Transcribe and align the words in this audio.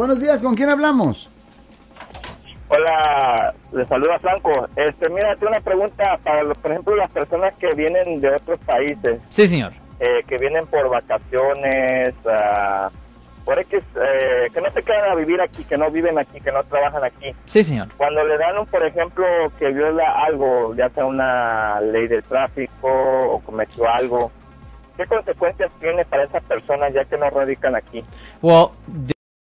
Buenos 0.00 0.18
días, 0.18 0.40
¿con 0.40 0.54
quién 0.54 0.70
hablamos? 0.70 1.28
Hola, 2.68 3.52
le 3.70 3.84
saluda 3.84 4.18
Franco. 4.18 4.50
Este, 4.74 5.10
mira, 5.10 5.36
tengo 5.36 5.52
una 5.52 5.60
pregunta 5.60 6.18
para, 6.24 6.42
por 6.54 6.70
ejemplo, 6.70 6.96
las 6.96 7.12
personas 7.12 7.54
que 7.58 7.68
vienen 7.76 8.18
de 8.18 8.34
otros 8.34 8.58
países. 8.60 9.20
Sí, 9.28 9.46
señor. 9.46 9.72
Eh, 9.98 10.24
que 10.26 10.38
vienen 10.38 10.66
por 10.68 10.88
vacaciones, 10.88 12.14
uh, 12.24 12.90
por 13.44 13.58
X, 13.58 13.82
eh, 13.94 14.46
que 14.54 14.60
no 14.62 14.72
se 14.72 14.82
quedan 14.82 15.10
a 15.10 15.14
vivir 15.16 15.38
aquí, 15.42 15.64
que 15.64 15.76
no 15.76 15.90
viven 15.90 16.18
aquí, 16.18 16.40
que 16.40 16.50
no 16.50 16.62
trabajan 16.62 17.04
aquí. 17.04 17.34
Sí, 17.44 17.62
señor. 17.62 17.88
Cuando 17.98 18.24
le 18.24 18.38
dan, 18.38 18.56
un, 18.56 18.66
por 18.68 18.82
ejemplo, 18.82 19.26
que 19.58 19.68
viola 19.70 20.24
algo, 20.24 20.74
ya 20.76 20.88
sea 20.88 21.04
una 21.04 21.78
ley 21.82 22.08
de 22.08 22.22
tráfico 22.22 22.88
o 22.88 23.38
cometió 23.40 23.86
algo, 23.86 24.32
¿qué 24.96 25.04
consecuencias 25.04 25.70
tiene 25.78 26.06
para 26.06 26.24
esas 26.24 26.42
personas 26.44 26.90
ya 26.94 27.04
que 27.04 27.18
no 27.18 27.28
radican 27.28 27.76
aquí? 27.76 28.02
Well, 28.40 28.70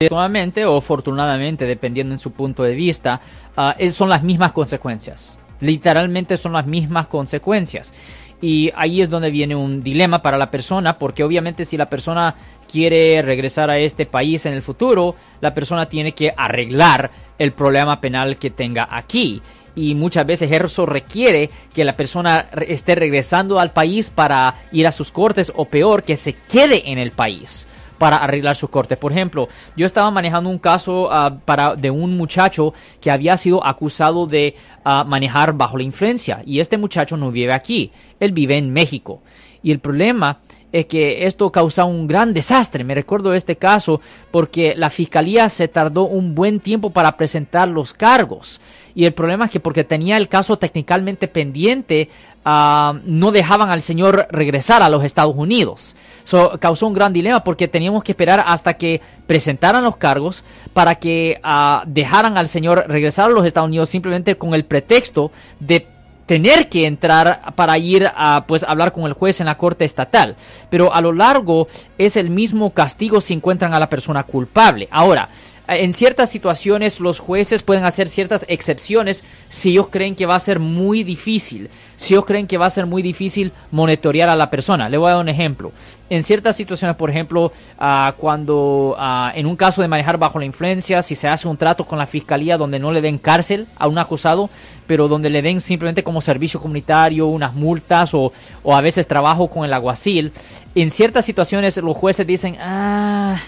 Desafortunadamente 0.00 0.64
o 0.64 0.76
afortunadamente, 0.76 1.66
dependiendo 1.66 2.14
en 2.14 2.20
su 2.20 2.30
punto 2.30 2.62
de 2.62 2.76
vista, 2.76 3.20
uh, 3.56 3.90
son 3.90 4.08
las 4.08 4.22
mismas 4.22 4.52
consecuencias. 4.52 5.36
Literalmente 5.58 6.36
son 6.36 6.52
las 6.52 6.66
mismas 6.66 7.08
consecuencias. 7.08 7.92
Y 8.40 8.70
ahí 8.76 9.02
es 9.02 9.10
donde 9.10 9.32
viene 9.32 9.56
un 9.56 9.82
dilema 9.82 10.22
para 10.22 10.38
la 10.38 10.52
persona, 10.52 10.96
porque 11.00 11.24
obviamente 11.24 11.64
si 11.64 11.76
la 11.76 11.90
persona 11.90 12.36
quiere 12.70 13.20
regresar 13.22 13.70
a 13.70 13.78
este 13.80 14.06
país 14.06 14.46
en 14.46 14.52
el 14.52 14.62
futuro, 14.62 15.16
la 15.40 15.52
persona 15.52 15.86
tiene 15.86 16.12
que 16.12 16.32
arreglar 16.36 17.10
el 17.36 17.50
problema 17.50 18.00
penal 18.00 18.36
que 18.36 18.50
tenga 18.50 18.86
aquí. 18.88 19.42
Y 19.74 19.96
muchas 19.96 20.24
veces 20.24 20.52
eso 20.52 20.86
requiere 20.86 21.50
que 21.74 21.84
la 21.84 21.96
persona 21.96 22.50
esté 22.68 22.94
regresando 22.94 23.58
al 23.58 23.72
país 23.72 24.10
para 24.10 24.54
ir 24.70 24.86
a 24.86 24.92
sus 24.92 25.10
cortes 25.10 25.52
o 25.56 25.64
peor, 25.64 26.04
que 26.04 26.16
se 26.16 26.34
quede 26.34 26.88
en 26.88 26.98
el 26.98 27.10
país 27.10 27.66
para 27.98 28.16
arreglar 28.16 28.56
su 28.56 28.68
corte. 28.68 28.96
Por 28.96 29.12
ejemplo, 29.12 29.48
yo 29.76 29.86
estaba 29.86 30.10
manejando 30.10 30.48
un 30.48 30.58
caso 30.58 31.08
uh, 31.08 31.38
para, 31.44 31.74
de 31.74 31.90
un 31.90 32.16
muchacho 32.16 32.72
que 33.00 33.10
había 33.10 33.36
sido 33.36 33.64
acusado 33.66 34.26
de 34.26 34.54
uh, 34.84 35.04
manejar 35.04 35.52
bajo 35.52 35.76
la 35.76 35.82
influencia 35.82 36.40
y 36.44 36.60
este 36.60 36.78
muchacho 36.78 37.16
no 37.16 37.30
vive 37.30 37.52
aquí, 37.52 37.92
él 38.20 38.32
vive 38.32 38.56
en 38.56 38.72
México. 38.72 39.20
Y 39.62 39.72
el 39.72 39.80
problema 39.80 40.38
es 40.72 40.86
que 40.86 41.26
esto 41.26 41.50
causa 41.50 41.84
un 41.84 42.06
gran 42.06 42.34
desastre. 42.34 42.84
Me 42.84 42.94
recuerdo 42.94 43.34
este 43.34 43.56
caso 43.56 44.00
porque 44.30 44.74
la 44.76 44.90
fiscalía 44.90 45.48
se 45.48 45.68
tardó 45.68 46.04
un 46.04 46.34
buen 46.34 46.60
tiempo 46.60 46.90
para 46.90 47.16
presentar 47.16 47.68
los 47.68 47.94
cargos. 47.94 48.60
Y 48.94 49.04
el 49.04 49.14
problema 49.14 49.46
es 49.46 49.50
que 49.50 49.60
porque 49.60 49.84
tenía 49.84 50.16
el 50.16 50.28
caso 50.28 50.58
técnicamente 50.58 51.28
pendiente, 51.28 52.08
uh, 52.44 52.98
no 53.04 53.30
dejaban 53.30 53.70
al 53.70 53.80
señor 53.80 54.26
regresar 54.30 54.82
a 54.82 54.88
los 54.88 55.04
Estados 55.04 55.36
Unidos. 55.36 55.94
So, 56.24 56.58
causó 56.58 56.86
un 56.86 56.94
gran 56.94 57.12
dilema 57.12 57.44
porque 57.44 57.68
teníamos 57.68 58.02
que 58.02 58.12
esperar 58.12 58.44
hasta 58.46 58.74
que 58.74 59.00
presentaran 59.26 59.84
los 59.84 59.96
cargos 59.96 60.44
para 60.72 60.96
que 60.96 61.40
uh, 61.44 61.86
dejaran 61.86 62.36
al 62.36 62.48
señor 62.48 62.84
regresar 62.88 63.26
a 63.26 63.32
los 63.32 63.46
Estados 63.46 63.68
Unidos 63.68 63.88
simplemente 63.88 64.36
con 64.36 64.54
el 64.54 64.64
pretexto 64.64 65.30
de 65.60 65.86
tener 66.28 66.68
que 66.68 66.84
entrar 66.84 67.54
para 67.56 67.78
ir 67.78 68.06
a 68.14 68.44
pues 68.46 68.62
hablar 68.62 68.92
con 68.92 69.04
el 69.06 69.14
juez 69.14 69.40
en 69.40 69.46
la 69.46 69.56
corte 69.56 69.86
estatal. 69.86 70.36
Pero 70.68 70.94
a 70.94 71.00
lo 71.00 71.14
largo 71.14 71.68
es 71.96 72.18
el 72.18 72.28
mismo 72.28 72.74
castigo 72.74 73.22
si 73.22 73.32
encuentran 73.32 73.72
a 73.72 73.80
la 73.80 73.88
persona 73.88 74.24
culpable. 74.24 74.88
Ahora, 74.90 75.30
en 75.68 75.92
ciertas 75.92 76.30
situaciones 76.30 76.98
los 76.98 77.18
jueces 77.18 77.62
pueden 77.62 77.84
hacer 77.84 78.08
ciertas 78.08 78.46
excepciones 78.48 79.22
si 79.50 79.70
ellos 79.70 79.88
creen 79.90 80.16
que 80.16 80.24
va 80.24 80.34
a 80.34 80.40
ser 80.40 80.58
muy 80.58 81.04
difícil, 81.04 81.68
si 81.96 82.14
ellos 82.14 82.24
creen 82.24 82.46
que 82.46 82.56
va 82.56 82.66
a 82.66 82.70
ser 82.70 82.86
muy 82.86 83.02
difícil 83.02 83.52
monitorear 83.70 84.30
a 84.30 84.36
la 84.36 84.48
persona. 84.48 84.88
Le 84.88 84.96
voy 84.96 85.10
a 85.10 85.14
dar 85.14 85.20
un 85.20 85.28
ejemplo. 85.28 85.72
En 86.08 86.22
ciertas 86.22 86.56
situaciones, 86.56 86.96
por 86.96 87.10
ejemplo, 87.10 87.52
uh, 87.78 88.12
cuando 88.16 88.96
uh, 88.98 89.36
en 89.36 89.44
un 89.44 89.56
caso 89.56 89.82
de 89.82 89.88
manejar 89.88 90.16
bajo 90.16 90.38
la 90.38 90.46
influencia, 90.46 91.02
si 91.02 91.14
se 91.14 91.28
hace 91.28 91.46
un 91.46 91.58
trato 91.58 91.84
con 91.84 91.98
la 91.98 92.06
fiscalía 92.06 92.56
donde 92.56 92.78
no 92.78 92.90
le 92.90 93.02
den 93.02 93.18
cárcel 93.18 93.66
a 93.76 93.88
un 93.88 93.98
acusado, 93.98 94.48
pero 94.86 95.06
donde 95.06 95.28
le 95.28 95.42
den 95.42 95.60
simplemente 95.60 96.02
como 96.02 96.22
servicio 96.22 96.60
comunitario 96.60 97.26
unas 97.26 97.52
multas 97.54 98.14
o, 98.14 98.32
o 98.62 98.74
a 98.74 98.80
veces 98.80 99.06
trabajo 99.06 99.48
con 99.48 99.66
el 99.66 99.72
aguacil, 99.74 100.32
en 100.74 100.90
ciertas 100.90 101.26
situaciones 101.26 101.76
los 101.76 101.94
jueces 101.94 102.26
dicen, 102.26 102.56
ah, 102.58 103.38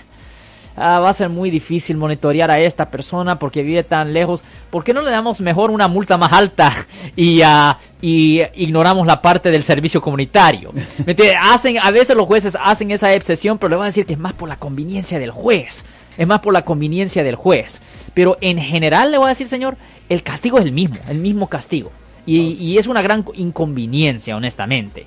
ah, 0.81 0.99
va 0.99 1.11
a 1.11 1.13
ser 1.13 1.29
muy 1.29 1.51
difícil 1.51 1.97
monitorear 1.97 2.51
a 2.51 2.59
esta 2.59 2.91
persona 2.91 3.39
porque 3.39 3.63
vive 3.63 3.85
tan 3.85 4.13
lejos. 4.13 4.43
¿Por 4.71 4.83
qué 4.83 4.95
no 4.95 5.03
le 5.03 5.11
damos 5.11 5.41
mejor 5.41 5.71
una 5.71 5.89
multa 5.89 6.19
más 6.19 6.33
alta 6.33 6.75
y, 7.17 7.43
uh, 7.43 7.75
y 8.01 8.43
ignoramos 8.55 9.07
la 9.07 9.21
parte 9.21 9.51
del 9.51 9.63
servicio 9.63 10.01
comunitario? 10.01 10.73
hacen, 11.41 11.79
a 11.79 11.91
veces 11.91 12.17
los 12.17 12.27
jueces 12.27 12.57
hacen 12.61 12.91
esa 12.91 13.13
excepción, 13.15 13.59
pero 13.59 13.71
le 13.71 13.77
van 13.77 13.85
a 13.85 13.87
decir 13.87 14.07
que 14.07 14.15
es 14.15 14.19
más 14.19 14.33
por 14.33 14.49
la 14.49 14.57
conveniencia 14.57 15.19
del 15.19 15.31
juez. 15.31 15.85
Es 16.17 16.27
más 16.27 16.41
por 16.41 16.53
la 16.53 16.65
conveniencia 16.65 17.23
del 17.23 17.37
juez. 17.37 17.81
Pero 18.15 18.37
en 18.41 18.59
general 18.59 19.11
le 19.11 19.19
voy 19.19 19.27
a 19.27 19.31
decir, 19.31 19.47
señor, 19.47 19.77
el 20.09 20.23
castigo 20.23 20.59
es 20.59 20.65
el 20.65 20.73
mismo, 20.73 20.97
el 21.09 21.19
mismo 21.19 21.49
castigo. 21.49 21.93
Y, 22.27 22.41
y 22.41 22.79
es 22.79 22.87
una 22.87 23.01
gran 23.01 23.25
inconveniencia, 23.35 24.37
honestamente. 24.37 25.07